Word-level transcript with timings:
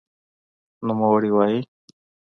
نوموړی 0.85 1.29
وايي 1.35 1.59